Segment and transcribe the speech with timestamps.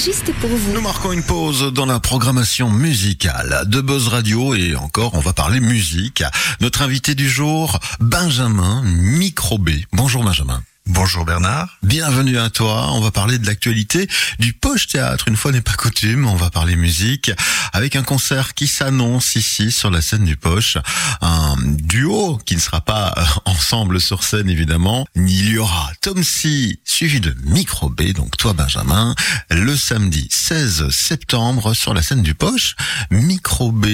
[0.00, 0.72] juste pour vous.
[0.72, 5.34] Nous marquons une pause dans la programmation musicale de Buzz Radio et encore, on va
[5.34, 6.22] parler musique.
[6.60, 9.84] Notre invité du jour, Benjamin Microbé.
[9.92, 10.62] Bonjour Benjamin.
[10.86, 11.78] Bonjour Bernard.
[11.82, 12.92] Bienvenue à toi.
[12.92, 14.08] On va parler de l'actualité
[14.38, 15.28] du Poche Théâtre.
[15.28, 17.30] Une fois n'est pas coutume, on va parler musique
[17.72, 20.78] avec un concert qui s'annonce ici sur la scène du Poche.
[21.20, 25.06] Un duo qui ne sera pas euh, ensemble sur scène évidemment.
[25.14, 29.14] Il y aura Tom C suivi de Micro B, donc toi Benjamin,
[29.50, 32.74] le samedi 16 septembre sur la scène du Poche.
[33.10, 33.86] Micro B,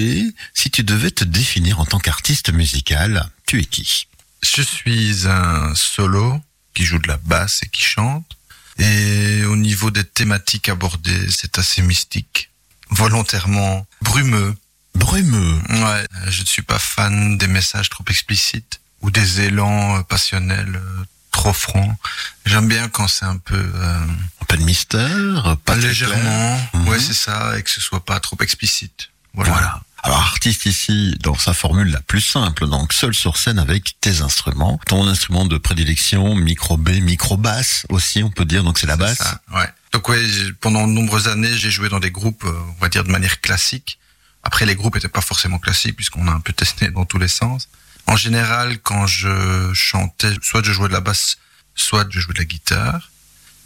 [0.54, 4.06] si tu devais te définir en tant qu'artiste musical, tu es qui?
[4.42, 6.40] Je suis un solo
[6.76, 8.36] qui joue de la basse et qui chante.
[8.78, 12.50] Et au niveau des thématiques abordées, c'est assez mystique,
[12.90, 14.54] volontairement brumeux.
[14.94, 15.58] Brumeux.
[15.70, 20.76] Ouais, je ne suis pas fan des messages trop explicites ou des élans euh, passionnels
[20.76, 21.96] euh, trop francs.
[22.44, 24.00] J'aime bien quand c'est un peu euh,
[24.42, 26.60] un peu de mystère, pas légèrement.
[26.86, 29.10] Ouais, c'est ça, et que ce soit pas trop explicite.
[29.32, 29.52] Voilà.
[29.52, 29.80] voilà.
[30.06, 34.20] Alors artiste ici dans sa formule la plus simple, donc seul sur scène avec tes
[34.20, 38.86] instruments, ton instrument de prédilection, micro B, micro basse aussi, on peut dire, donc c'est
[38.86, 39.18] la basse.
[39.18, 39.68] Ça, ouais.
[39.90, 40.24] Donc ouais,
[40.60, 43.40] pendant de nombreuses années, j'ai joué dans des groupes, euh, on va dire de manière
[43.40, 43.98] classique.
[44.44, 47.26] Après, les groupes étaient pas forcément classiques puisqu'on a un peu testé dans tous les
[47.26, 47.68] sens.
[48.06, 51.38] En général, quand je chantais, soit je jouais de la basse,
[51.74, 53.10] soit je jouais de la guitare,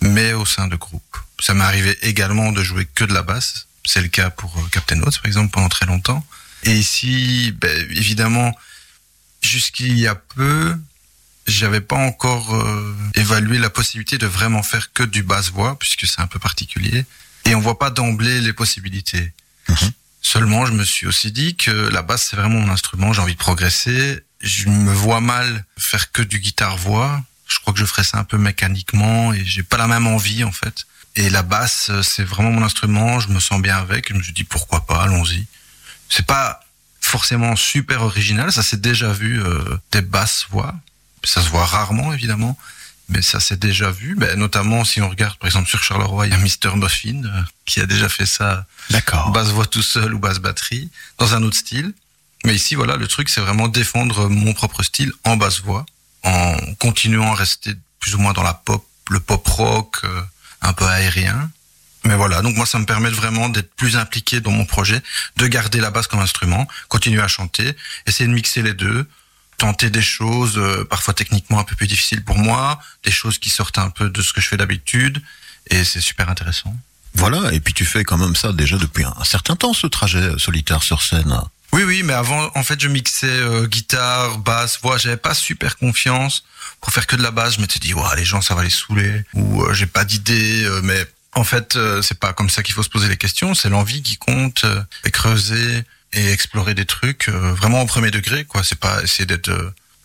[0.00, 1.19] mais au sein de groupes.
[1.38, 4.62] Ça m'est arrivé également de jouer que de la basse, c'est le cas pour euh,
[4.70, 6.24] Captain Oates, par exemple, pendant très longtemps.
[6.62, 8.56] Et ici, ben, évidemment,
[9.42, 10.77] jusqu'il y a peu,
[11.48, 16.20] j'avais pas encore euh, évalué la possibilité de vraiment faire que du basse-voix, puisque c'est
[16.20, 17.05] un peu particulier.
[17.47, 19.32] Et on voit pas d'emblée les possibilités.
[19.69, 19.91] Mhm.
[20.22, 23.34] Seulement, je me suis aussi dit que la basse, c'est vraiment mon instrument, j'ai envie
[23.34, 24.20] de progresser.
[24.41, 27.20] Je me vois mal faire que du guitare-voix.
[27.51, 30.45] Je crois que je ferais ça un peu mécaniquement et j'ai pas la même envie,
[30.45, 30.87] en fait.
[31.17, 33.21] Et la basse, euh, c'est vraiment mon instrument.
[33.21, 34.09] Je me sens bien avec.
[34.09, 35.47] Je me suis dit pourquoi pas, allons-y.
[36.09, 36.60] C'est pas
[37.00, 38.53] forcément super original.
[38.53, 40.75] Ça s'est déjà vu euh, des basses voix.
[41.25, 42.56] Ça se voit rarement évidemment,
[43.10, 44.15] mais ça s'est déjà vu.
[44.15, 47.43] Ben, notamment si on regarde par exemple sur Charleroi, il y a Mister Muffin euh,
[47.66, 48.65] qui a déjà fait ça.
[48.89, 49.31] D'accord.
[49.33, 51.93] Basse voix tout seul ou basse batterie dans un autre style.
[52.47, 55.84] Mais ici voilà, le truc c'est vraiment défendre mon propre style en basse voix,
[56.22, 60.03] en continuant à rester plus ou moins dans la pop, le pop rock
[60.62, 61.50] un peu aérien.
[62.04, 65.03] Mais voilà, donc moi ça me permet vraiment d'être plus impliqué dans mon projet,
[65.36, 67.76] de garder la basse comme instrument, continuer à chanter,
[68.06, 69.06] essayer de mixer les deux,
[69.59, 73.50] tenter des choses euh, parfois techniquement un peu plus difficiles pour moi, des choses qui
[73.50, 75.22] sortent un peu de ce que je fais d'habitude,
[75.69, 76.75] et c'est super intéressant.
[77.14, 80.38] Voilà, et puis tu fais quand même ça déjà depuis un certain temps, ce trajet
[80.38, 81.38] solitaire sur scène.
[81.72, 84.98] Oui, oui, mais avant, en fait, je mixais euh, guitare, basse, voix.
[84.98, 86.44] J'avais pas super confiance
[86.81, 87.54] pour faire que de la basse.
[87.56, 89.25] Je m'étais dit, ouais, les gens, ça va les saouler.
[89.34, 90.64] Ou euh, j'ai pas d'idée.
[90.64, 91.04] Euh, mais
[91.34, 93.54] en fait, c'est pas comme ça qu'il faut se poser les questions.
[93.54, 94.66] C'est l'envie qui compte,
[95.04, 98.44] et creuser et explorer des trucs vraiment au premier degré.
[98.44, 99.53] Quoi, c'est pas essayer d'être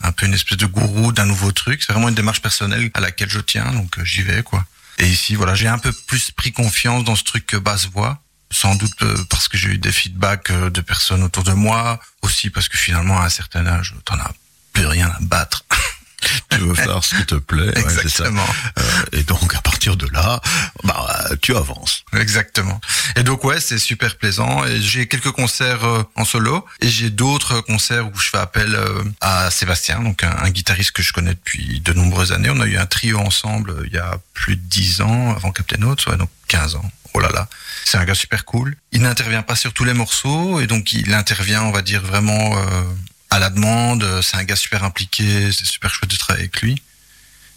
[0.02, 1.82] un peu une espèce de gourou d'un nouveau truc.
[1.82, 3.72] C'est vraiment une démarche personnelle à laquelle je tiens.
[3.72, 4.68] Donc j'y vais, quoi.
[5.00, 8.22] Et ici, voilà, j'ai un peu plus pris confiance dans ce truc que basse voix
[8.56, 12.00] sans doute euh, parce que j'ai eu des feedbacks euh, de personnes autour de moi,
[12.22, 14.32] aussi parce que finalement à un certain âge, t'en as
[14.72, 15.66] plus rien à battre.
[16.50, 17.74] tu veux faire ce qui te plaît.
[17.76, 18.48] Exactement.
[18.80, 20.40] Euh, et donc à partir de là,
[20.86, 22.06] bah tu avances.
[22.18, 22.80] Exactement.
[23.18, 24.66] Et donc ouais, c'est super plaisant.
[24.66, 25.86] Et j'ai quelques concerts
[26.16, 28.78] en solo et j'ai d'autres concerts où je fais appel
[29.20, 32.50] à Sébastien, donc un, guitariste que je connais depuis de nombreuses années.
[32.50, 35.82] On a eu un trio ensemble il y a plus de dix ans avant Captain
[35.84, 37.48] Oates, ouais, donc 15 ans oh là là,
[37.86, 38.76] c'est un gars super cool.
[38.92, 42.58] Il n'intervient pas sur tous les morceaux et donc il intervient, on va dire vraiment
[42.58, 42.84] euh,
[43.30, 44.06] à la demande.
[44.22, 46.82] C'est un gars super impliqué, c'est super chouette de travailler avec lui.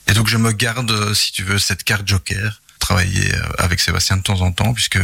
[0.07, 3.81] Et donc je me garde, euh, si tu veux, cette carte joker, travailler euh, avec
[3.81, 5.01] Sébastien de temps en temps, puisque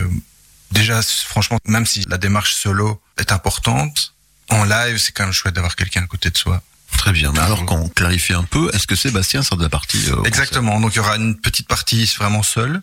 [0.70, 4.14] déjà, franchement, même si la démarche solo est importante,
[4.50, 6.62] en live, c'est quand même chouette d'avoir quelqu'un à côté de soi.
[6.96, 7.34] Très bien.
[7.34, 10.78] Alors qu'on clarifie un peu, est-ce que Sébastien sort de la partie Exactement.
[10.80, 12.80] Donc il y aura une petite partie vraiment seule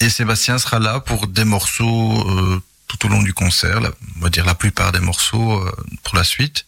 [0.00, 3.80] et Sébastien sera là pour des morceaux euh, tout au long du concert,
[4.16, 6.66] on va dire la plupart des morceaux euh, pour la suite.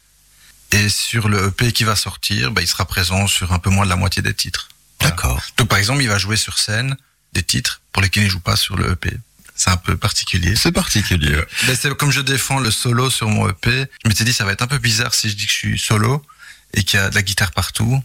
[0.73, 3.84] Et sur le EP qui va sortir, bah, il sera présent sur un peu moins
[3.84, 4.69] de la moitié des titres.
[5.00, 5.40] D'accord.
[5.56, 6.96] Donc par exemple, il va jouer sur scène
[7.32, 9.17] des titres pour lesquels il joue pas sur le EP.
[9.55, 10.55] C'est un peu particulier.
[10.56, 11.40] C'est particulier.
[11.67, 14.52] Mais c'est comme je défends le solo sur mon EP, je m'étais dit ça va
[14.52, 16.22] être un peu bizarre si je dis que je suis solo
[16.75, 18.02] et qu'il y a de la guitare partout.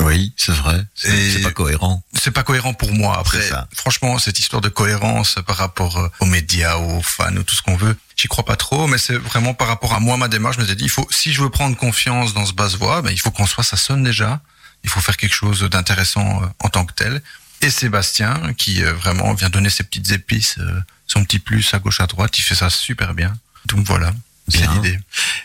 [0.00, 0.84] Oui, c'est vrai.
[0.94, 2.02] C'est pas cohérent.
[2.12, 3.18] C'est pas cohérent pour moi.
[3.18, 7.54] Après, franchement, cette histoire de cohérence par rapport euh, aux médias, aux fans, ou tout
[7.54, 8.86] ce qu'on veut, j'y crois pas trop.
[8.86, 10.56] Mais c'est vraiment par rapport à moi, ma démarche.
[10.56, 13.02] Je me suis dit, il faut, si je veux prendre confiance dans ce basse voix,
[13.02, 14.40] ben, il faut qu'on soit, ça sonne déjà.
[14.82, 17.22] Il faut faire quelque chose d'intéressant euh, en tant que tel.
[17.62, 20.58] Et Sébastien, qui euh, vraiment vient donner ses petites épices
[21.06, 22.36] son petit plus à gauche à droite.
[22.38, 23.36] Il fait ça super bien.
[23.66, 24.12] Donc voilà.
[24.48, 24.74] C'est Bien.
[24.74, 24.98] l'idée.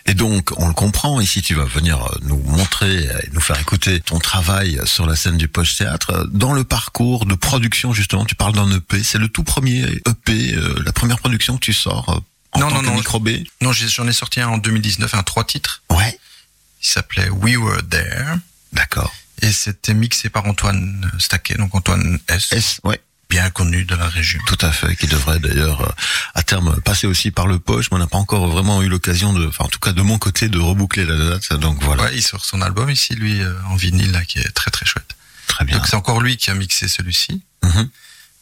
[0.08, 3.60] Et donc, on le comprend, ici tu vas venir euh, nous montrer et nous faire
[3.60, 6.28] écouter ton travail sur la scène du Poche Théâtre.
[6.32, 9.02] Dans le parcours de production, justement, tu parles d'un EP.
[9.04, 12.20] C'est le tout premier EP, euh, la première production que tu sors euh,
[12.52, 12.96] en Non, tant non, que non.
[12.96, 13.30] micro B
[13.62, 15.82] Non, j'en ai sorti un en 2019, un trois titres.
[15.92, 16.18] Ouais,
[16.84, 18.36] Il s'appelait We Were There.
[18.74, 19.14] d'accord.
[19.42, 23.00] Et c'était mixé par Antoine Staquet, donc Antoine S, S, ouais.
[23.30, 24.40] Bien connu de la région.
[24.48, 25.92] Tout à fait, qui devrait d'ailleurs euh,
[26.34, 29.34] à terme passer aussi par le poche, mais on n'a pas encore vraiment eu l'occasion
[29.34, 31.54] de, enfin en tout cas de mon côté, de reboucler la date.
[31.54, 34.52] Donc voilà, Ouais, il sort son album ici, lui, euh, en vinyle, là, qui est
[34.52, 35.16] très très chouette.
[35.48, 35.78] très bien.
[35.78, 37.44] Donc c'est encore lui qui a mixé celui-ci.
[37.64, 37.90] Mhm.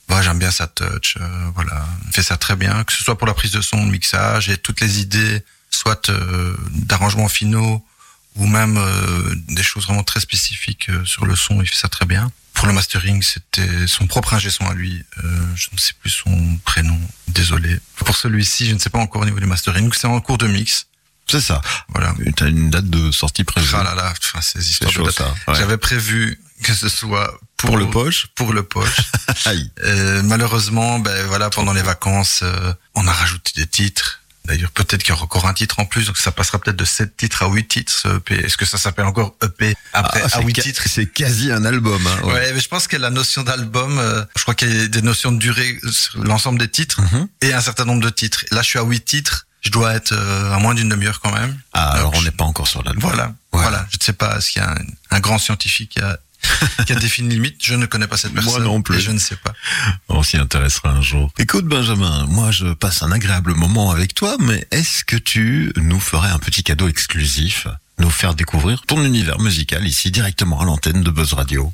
[0.09, 1.85] Moi, j'aime bien sa touch, euh, voilà.
[2.07, 4.47] Il fait ça très bien, que ce soit pour la prise de son, le mixage
[4.47, 7.85] et toutes les idées, soit euh, d'arrangements finaux
[8.37, 11.89] ou même euh, des choses vraiment très spécifiques euh, sur le son, il fait ça
[11.89, 12.31] très bien.
[12.57, 15.03] Pour le mastering, c'était son propre ingé son à lui.
[15.23, 17.79] Euh, je ne sais plus son prénom, désolé.
[17.97, 19.91] Pour celui-ci, je ne sais pas encore au niveau du mastering.
[19.93, 20.87] C'est en cours de mix.
[21.27, 21.61] C'est ça.
[21.89, 22.15] Voilà.
[22.35, 23.69] Tu as une date de sortie prévue.
[23.73, 25.19] Ah là là, enfin, ces histoires de date.
[25.47, 25.53] Ouais.
[25.55, 28.25] J'avais prévu que ce soit pour, Pour le poche.
[28.33, 29.01] pour le poche.
[29.45, 29.69] Aïe.
[29.83, 34.21] Euh, malheureusement, ben voilà, pendant les vacances, euh, on a rajouté des titres.
[34.47, 36.85] D'ailleurs, peut-être qu'il y aura encore un titre en plus, donc ça passera peut-être de
[36.85, 38.35] 7 titres à 8 titres, ce EP.
[38.45, 40.83] Est-ce que ça s'appelle encore EP après Ah, à c'est 8 ca- titres?
[40.87, 42.01] C'est quasi un album.
[42.07, 42.23] Hein.
[42.27, 42.53] Ouais.
[42.53, 45.31] mais je pense que la notion d'album, euh, je crois qu'il y a des notions
[45.31, 47.27] de durée sur l'ensemble des titres Mhm.
[47.41, 48.45] et un certain nombre de titres.
[48.51, 51.33] Là, je suis à 8 titres, je dois être euh, à moins d'une demi-heure quand
[51.33, 51.57] même.
[51.73, 53.01] Ah, alors on n'est pas encore sur l'album.
[53.01, 53.69] Voilà, Voilà.
[53.69, 53.87] voilà.
[53.91, 54.77] Je ne sais pas s'il y a un,
[55.11, 56.17] un grand scientifique qui a,
[56.85, 57.57] qui a défini une limite.
[57.63, 58.63] Je ne connais pas cette Moi personne.
[58.63, 58.97] non plus.
[58.97, 59.53] Et je ne sais pas.
[60.09, 61.31] On s'y intéressera un jour.
[61.39, 65.99] Écoute Benjamin, moi je passe un agréable moment avec toi, mais est-ce que tu nous
[65.99, 67.67] ferais un petit cadeau exclusif,
[67.99, 71.73] nous faire découvrir ton univers musical ici directement à l'antenne de Buzz Radio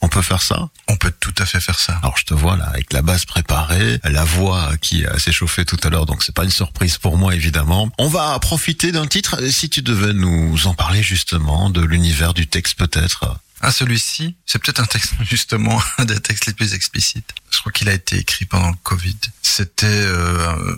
[0.00, 0.68] On peut faire ça?
[0.88, 1.98] On peut tout à fait faire ça.
[2.02, 5.64] Alors je te vois là avec la basse préparée, la voix qui euh, s'est chauffée
[5.64, 7.90] tout à l'heure, donc c'est pas une surprise pour moi évidemment.
[7.98, 9.40] On va profiter d'un titre.
[9.50, 13.38] Si tu devais nous en parler justement de l'univers du texte peut-être.
[13.60, 17.34] Ah, celui-ci, c'est peut-être un texte, justement, un des textes les plus explicites.
[17.50, 19.16] Je crois qu'il a été écrit pendant le Covid.
[19.42, 20.76] C'était euh,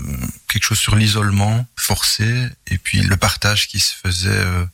[0.49, 4.65] quelque chose sur l'isolement forcé et puis le partage qui se faisait euh,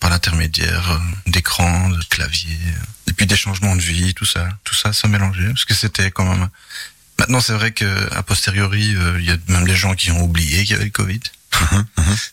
[0.00, 4.48] par l'intermédiaire euh, d'écran, de clavier, euh, et puis des changements de vie, tout ça.
[4.64, 6.48] Tout ça, ça mélangeait, parce que c'était quand même...
[7.18, 10.22] Maintenant, c'est vrai que a posteriori, euh, il y a même des gens qui ont
[10.22, 11.20] oublié qu'il y avait le Covid.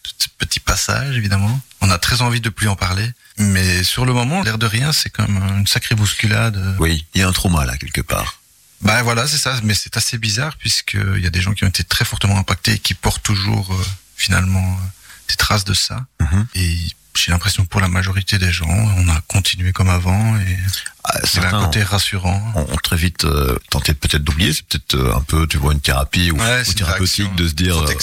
[0.03, 1.61] Tout ce petit passage, évidemment.
[1.81, 3.09] On a très envie de plus en parler.
[3.37, 6.75] Mais sur le moment, l'air de rien, c'est comme une sacrée bousculade.
[6.79, 8.39] Oui, il y a un trauma là quelque part.
[8.81, 9.59] Bah voilà, c'est ça.
[9.63, 12.73] Mais c'est assez bizarre puisqu'il y a des gens qui ont été très fortement impactés
[12.73, 13.85] et qui portent toujours euh,
[14.15, 14.85] finalement euh,
[15.29, 16.05] des traces de ça.
[16.19, 16.47] Mhm.
[16.55, 16.77] Et
[17.17, 20.57] j'ai l'impression que pour la majorité des gens, on a continué comme avant et
[21.03, 22.41] Ah, c'est un côté rassurant.
[22.55, 24.53] ont, ont très vite euh, tenté peut-être d'oublier.
[24.53, 27.47] C'est peut-être euh, un peu, tu vois, une thérapie ou, Ouais, ou thérapeutique réaction, de
[27.47, 27.93] se dire, euh,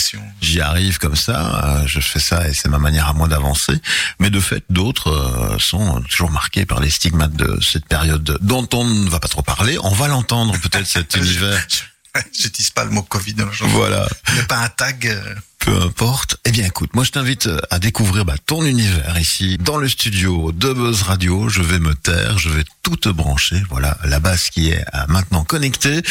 [0.40, 3.80] j'y arrive comme ça, euh, je fais ça et c'est ma manière à moi d'avancer.
[4.18, 8.68] Mais de fait, d'autres euh, sont toujours marqués par les stigmates de cette période dont
[8.74, 9.78] on ne va pas trop parler.
[9.82, 11.66] On va l'entendre peut-être cet univers.
[12.38, 13.66] J'utilise pas le mot Covid chanson.
[13.68, 14.08] Voilà.
[14.34, 15.06] Mais pas un tag.
[15.06, 16.36] euh, Peu importe.
[16.44, 19.88] Eh bien, écoute, moi je t'invite euh, à découvrir bah, ton univers ici, dans le
[19.88, 21.48] studio de Buzz Radio.
[21.48, 23.62] Je vais me taire, je vais tout te brancher.
[23.70, 26.02] Voilà, la basse qui est euh, maintenant connectée.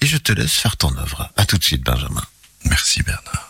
[0.00, 1.30] Et je te laisse faire ton œuvre.
[1.36, 2.22] À tout de suite, Benjamin.
[2.64, 3.48] Merci Bernard.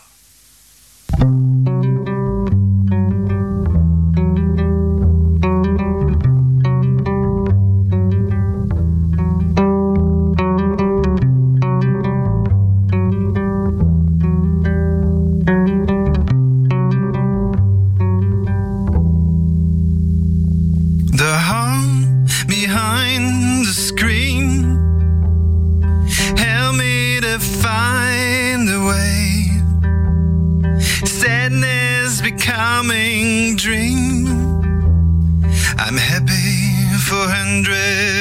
[23.03, 24.63] Behind the screen
[26.37, 29.49] help me to find a way.
[31.05, 34.27] Sadness becoming dream.
[35.77, 36.61] I'm happy
[37.07, 38.12] for a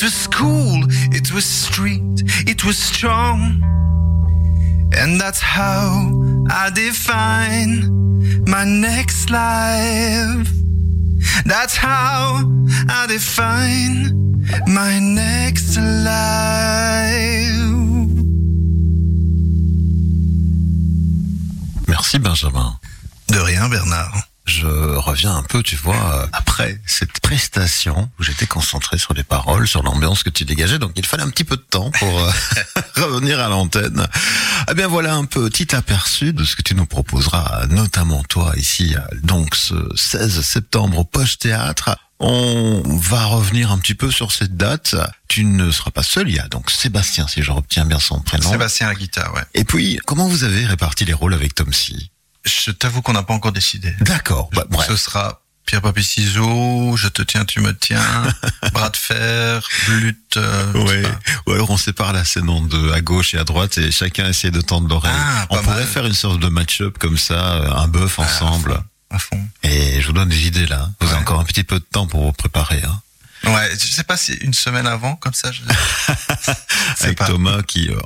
[0.00, 3.60] It was cool, it was street, it was strong.
[4.96, 6.10] And that's how
[6.48, 7.84] I define
[8.46, 10.48] my next life.
[11.44, 12.40] That's how
[12.88, 16.16] I define my next life.
[21.88, 22.78] Merci Benjamin.
[23.26, 24.29] De rien, Bernard.
[24.50, 29.68] Je reviens un peu, tu vois, après cette prestation où j'étais concentré sur les paroles,
[29.68, 32.30] sur l'ambiance que tu dégageais, donc il fallait un petit peu de temps pour euh,
[32.96, 34.08] revenir à l'antenne.
[34.68, 38.96] Eh bien voilà un petit aperçu de ce que tu nous proposeras, notamment toi ici,
[39.22, 41.96] donc ce 16 septembre au Poche Théâtre.
[42.18, 44.96] On va revenir un petit peu sur cette date.
[45.28, 48.20] Tu ne seras pas seul, il y a donc Sébastien, si je retiens bien son
[48.20, 48.50] prénom.
[48.50, 49.42] Sébastien à la guitare, ouais.
[49.54, 51.94] Et puis, comment vous avez réparti les rôles avec Tom C?
[52.44, 53.94] Je t'avoue qu'on n'a pas encore décidé.
[54.00, 54.88] D'accord, bah, bref.
[54.88, 58.02] Ce sera pierre papier ciseaux, je te tiens, tu me tiens,
[58.72, 60.36] bras de fer, lutte.
[60.36, 61.02] Euh, Ouais.
[61.46, 64.26] Ou alors on sépare la scène en deux, à gauche et à droite, et chacun
[64.28, 65.12] essaie de tendre l'oreille.
[65.14, 65.86] Ah, on pourrait mal.
[65.86, 68.82] faire une sorte de match-up comme ça, euh, un bœuf Ah, ensemble.
[69.10, 69.40] à fond.
[69.62, 70.88] Et je vous donne des idées là.
[71.00, 72.82] Vous avez encore un petit peu de temps pour vous préparer.
[72.84, 73.00] Hein.
[73.44, 75.50] Ouais, je sais pas si une semaine avant, comme ça.
[75.52, 75.60] Je...
[76.96, 77.96] C'est Avec pas- Thomas qui, euh,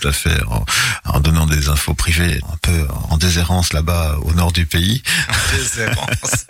[0.00, 0.64] tout à fait, en,
[1.04, 5.02] en donnant des infos privées, un peu en déshérence là-bas au nord du pays.
[5.52, 6.46] Déshérence.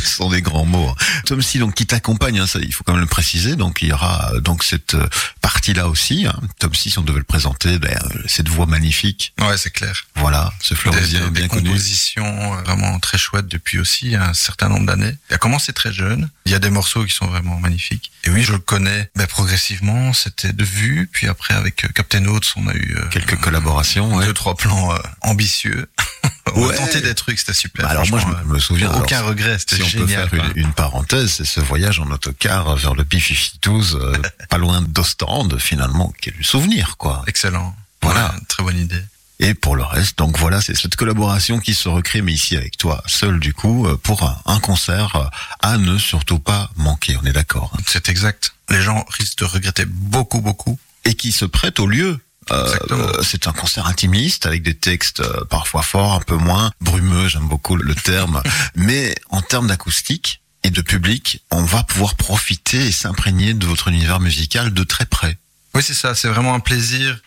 [0.00, 0.88] Ce sont des grands mots.
[0.88, 0.94] hein.
[1.26, 3.56] Tom C, donc qui t'accompagne, hein, ça, il faut quand même le préciser.
[3.56, 5.06] Donc il y aura euh, donc cette euh,
[5.40, 6.26] partie-là aussi.
[6.26, 6.38] Hein.
[6.58, 9.32] Tom C, si on devait le présenter, ben, euh, cette voix magnifique.
[9.40, 10.04] ouais, c'est clair.
[10.16, 11.68] Voilà, ce Des, Florisien des- des bien connu.
[11.70, 15.14] compositions vraiment très chouettes depuis aussi un certain nombre d'années.
[15.30, 16.28] Il a commencé très jeune.
[16.46, 18.12] Il y a des morceaux qui sont vraiment magnifiques.
[18.24, 19.10] Et oui, je le connais.
[19.16, 21.08] Ben, progressivement, c'était de vue.
[21.12, 24.26] Puis après, avec Captain Oates, on a eu euh, Quelques collaborations, ouais.
[24.26, 25.88] deux trois plans euh, ambitieux.
[26.54, 26.74] on Ouais.
[26.74, 27.84] a tenté des trucs, c'était super.
[27.84, 28.90] Bah, alors moi, je me, souviens.
[28.94, 30.28] aucun alors, regret, c'était Si on peut génial.
[30.28, 34.16] faire une, une parenthèse, c'est ce voyage en autocar vers le P52, euh,
[34.48, 37.22] pas loin d'Ostende, finalement, qui est du souvenir, quoi.
[37.26, 37.74] Excellent.
[38.02, 38.32] Voilà.
[38.34, 39.02] Ouais, très bonne idée.
[39.38, 42.78] Et pour le reste, donc voilà, c'est cette collaboration qui se recrée, mais ici avec
[42.78, 45.24] toi, seul du coup, euh, pour un, concert euh,
[45.60, 47.70] à ne surtout pas manquer, on est d'accord.
[47.76, 47.82] hein.
[47.86, 48.54] C'est exact.
[48.70, 50.78] Les gens risquent de regretter beaucoup, beaucoup.
[51.04, 52.18] Et qui se prête au lieu.
[52.52, 57.28] Euh, c'est un concert intimiste avec des textes euh, parfois forts, un peu moins brumeux,
[57.28, 58.42] j'aime beaucoup le terme.
[58.76, 63.88] mais en termes d'acoustique et de public, on va pouvoir profiter et s'imprégner de votre
[63.88, 65.38] univers musical de très près.
[65.74, 66.14] Oui, c'est ça.
[66.14, 67.20] C'est vraiment un plaisir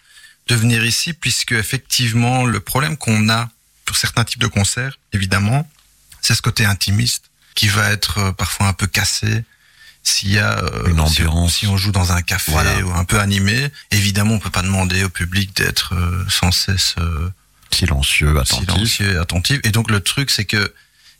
[0.48, 3.50] de venir ici, puisque effectivement, le problème qu'on a
[3.86, 5.70] pour certains types de concerts, évidemment,
[6.22, 9.44] c'est ce côté intimiste qui va être euh, parfois un peu cassé.
[10.04, 11.54] S'il y a euh, Une si- ambiance.
[11.56, 12.80] si, on joue dans un café Voilà.
[12.82, 16.96] ou un peu animé, évidemment, on peut pas demander au public d'être euh, sans cesse
[17.00, 17.30] euh,
[17.72, 18.70] Silencieux, attentif.
[18.70, 19.60] silencieux et attentif.
[19.64, 20.74] Et donc le truc, c'est que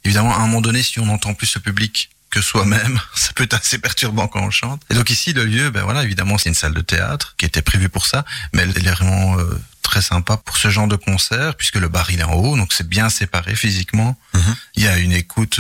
[0.06, 3.44] évidemment, à un moment donné, si on entend plus le public que soi-même, ça peut
[3.44, 4.82] être assez perturbant quand on chante.
[4.90, 7.62] Et donc ici, le lieu, ben voilà, évidemment, c'est une salle de théâtre qui était
[7.62, 9.38] prévue pour ça, mais elle, elle est vraiment
[9.84, 12.74] très sympa pour ce genre de concert, puisque le bar il est en haut, donc
[12.74, 14.18] c'est bien séparé physiquement.
[14.36, 14.56] Mhm.
[14.76, 15.60] Il y a une écoute,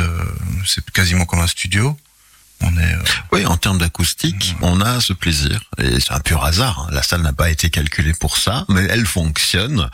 [0.65, 1.97] c'est quasiment comme un studio.
[2.62, 2.94] On est.
[2.94, 5.62] euh, Oui, en termes d'acoustique, on a ce plaisir.
[5.78, 6.80] Et c'est un pur hasard.
[6.82, 6.88] hein.
[6.92, 9.89] La salle n'a pas été calculée pour ça, mais elle fonctionne.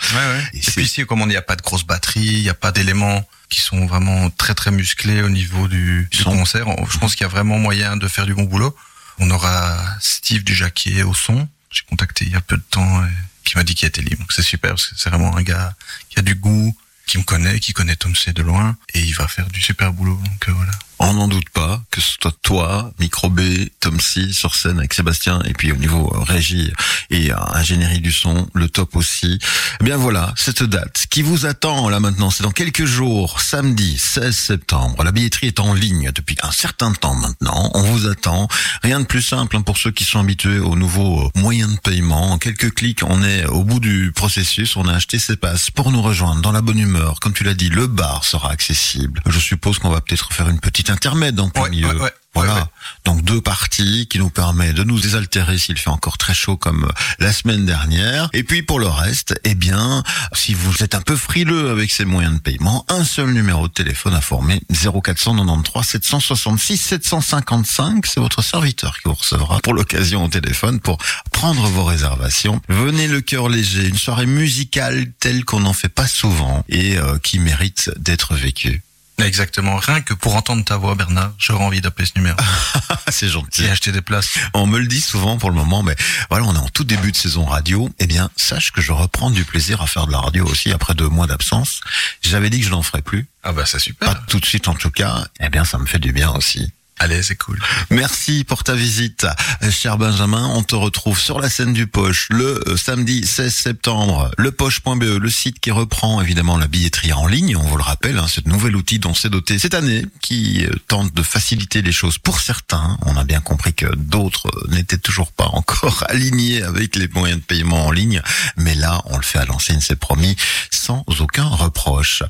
[0.53, 2.71] Et, puis ici, comme on n'y a pas de grosse batterie, il n'y a pas
[2.71, 6.31] d'éléments qui sont vraiment très très musclés au niveau du, du Son.
[6.35, 6.67] concert.
[6.67, 8.75] on- Je pense qu'il y a vraiment moyen de faire du bon boulot.
[9.19, 11.47] On aura Steve du Jacquier au son.
[11.71, 13.09] J'ai contacté il y a peu de temps et
[13.43, 14.17] qui m'a dit qu'il était libre.
[14.19, 15.73] Donc c'est super parce que c'est vraiment un gars
[16.09, 19.13] qui a du goût, qui me connaît, qui connaît Tom C de loin et il
[19.13, 20.19] va faire du super boulot.
[20.23, 20.71] Donc euh, voilà.
[20.99, 23.41] On n'en doute pas que ce soit toi, Micro B,
[23.79, 26.71] Tom C sur scène avec Sébastien, et puis au niveau euh, régie
[27.09, 29.39] et euh, ingénierie du son, le top aussi.
[29.81, 33.97] Eh bien voilà, cette date qui vous attend là maintenant, c'est dans quelques jours, samedi
[33.97, 35.03] 16 septembre.
[35.03, 37.71] La billetterie est en ligne depuis un certain temps maintenant.
[37.73, 38.47] On vous attend.
[38.83, 41.79] Rien de plus simple hein, pour ceux qui sont habitués aux nouveaux euh, moyens de
[41.79, 42.31] paiement.
[42.31, 44.75] En quelques clics, on est au bout du processus.
[44.75, 47.19] On a acheté ses passes pour nous rejoindre dans la bonne humeur.
[47.19, 49.21] Comme tu l'as dit, le bar sera accessible.
[49.25, 51.99] Je suppose qu'on va peut-être faire une petite intermède en plein Ouais, milieu.
[52.01, 52.69] ouais, Voilà.
[53.05, 56.83] Donc deux parties qui nous permet de nous désaltérer s'il fait encore très chaud comme
[56.85, 56.89] euh,
[57.19, 58.29] la semaine dernière.
[58.33, 62.03] Et puis pour le reste, eh bien, si vous êtes un peu frileux avec ces
[62.05, 68.05] moyens de paiement, un seul numéro de téléphone à former 0493 766 755.
[68.05, 70.97] C'est votre serviteur qui vous recevra pour l'occasion au téléphone pour
[71.31, 72.61] prendre vos réservations.
[72.69, 77.17] Venez le cœur léger, une soirée musicale telle qu'on n'en fait pas souvent et euh,
[77.19, 78.81] qui mérite d'être vécue.
[79.23, 79.77] Exactement.
[79.77, 82.37] Rien que pour entendre ta voix, Bernard, j'aurais envie d'appeler ce numéro
[83.09, 83.63] C'est gentil.
[83.63, 84.29] et acheter des places.
[84.53, 85.95] On me le dit souvent pour le moment, mais
[86.29, 87.89] voilà, on est en tout début de saison radio.
[87.99, 90.93] Eh bien, sache que je reprends du plaisir à faire de la radio aussi après
[90.95, 91.81] deux mois d'absence.
[92.21, 93.27] J'avais dit que je n'en ferais plus.
[93.43, 94.09] Ah bah c'est super.
[94.13, 95.25] Pas tout de suite en tout cas.
[95.39, 96.71] Eh bien, ça me fait du bien aussi.
[96.97, 97.61] Allez, c'est cool.
[97.89, 99.27] Merci pour ta visite,
[99.69, 100.47] cher Benjamin.
[100.55, 104.31] On te retrouve sur la scène du Poche le euh, samedi 16 septembre.
[104.37, 107.57] Le Poche.be, le site qui reprend évidemment la billetterie en ligne.
[107.57, 110.71] On vous le rappelle, hein, ce nouvel outil dont s'est doté cette année, qui euh,
[110.87, 112.97] tente de faciliter les choses pour certains.
[113.05, 117.41] On a bien compris que d'autres euh, n'étaient toujours pas encore alignés avec les moyens
[117.41, 118.21] de paiement en ligne.
[118.55, 120.37] Mais là, on le fait à l'ancienne, c'est promis,
[120.71, 122.23] sans aucun reproche.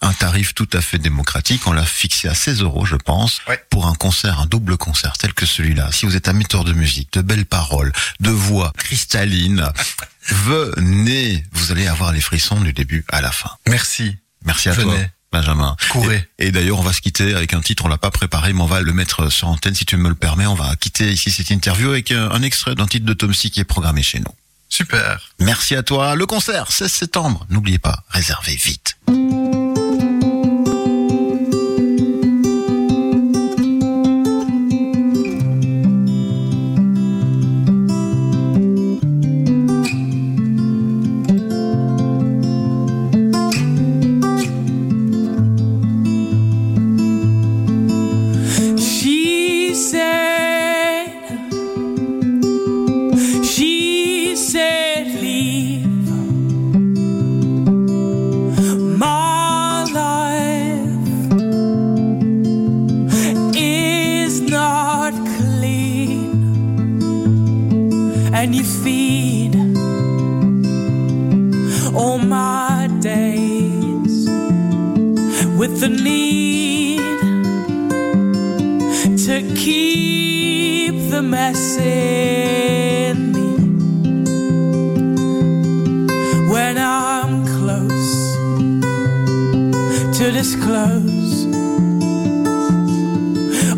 [0.00, 1.66] Un tarif tout à fait démocratique.
[1.66, 3.60] On l'a fixé à 16 euros, je pense, Ouais.
[3.68, 5.90] pour un concert, un double concert tel que celui-là.
[5.92, 9.68] Si vous êtes amateur de musique, de belles paroles, de voix cristallines,
[10.28, 11.44] venez.
[11.52, 13.50] Vous allez avoir les frissons du début à la fin.
[13.66, 14.16] Merci.
[14.44, 14.84] Merci à toi.
[14.94, 15.08] Venez.
[15.32, 15.76] Benjamin.
[15.88, 16.28] Courez.
[16.38, 18.60] Et, et d'ailleurs, on va se quitter avec un titre, on l'a pas préparé, mais
[18.60, 20.46] on va le mettre sur antenne si tu me le permets.
[20.46, 23.48] On va quitter ici cette interview avec un, un extrait d'un titre de Tom C
[23.48, 24.34] qui est programmé chez nous.
[24.68, 25.30] Super.
[25.38, 26.14] Merci à toi.
[26.14, 27.46] Le concert, 16 septembre.
[27.50, 28.96] N'oubliez pas, réservez vite.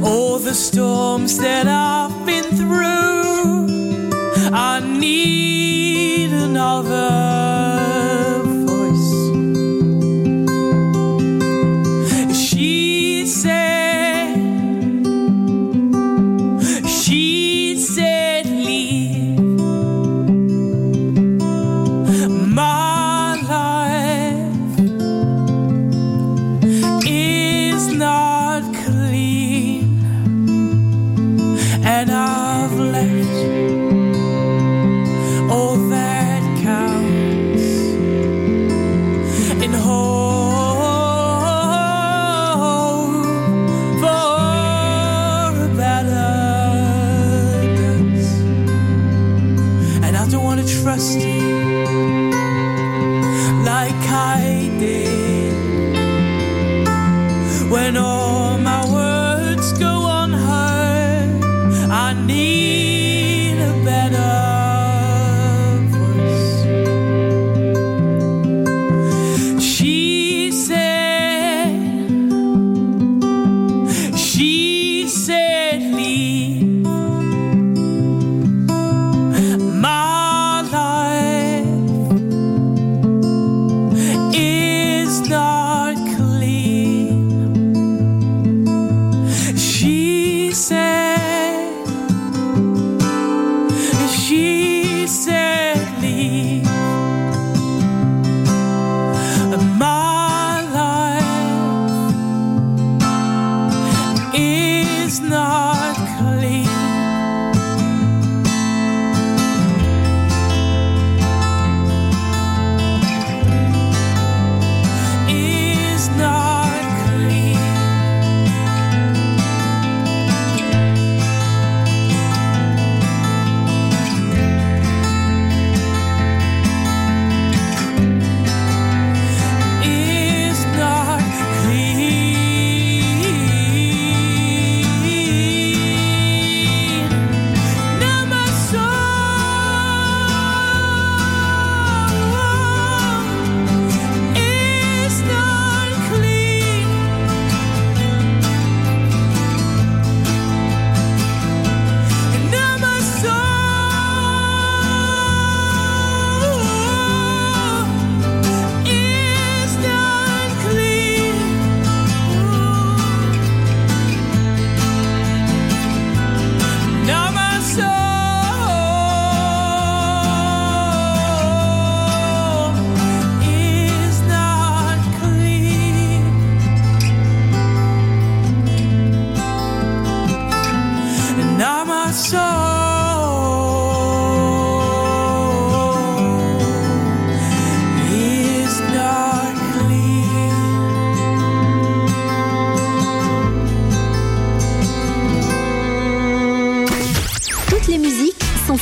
[0.04, 4.10] All the storms that I've been through.
[4.52, 7.43] I need another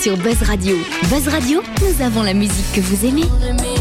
[0.03, 0.77] sur Buzz Radio.
[1.11, 3.72] Buzz Radio, nous avons la musique que vous aimez.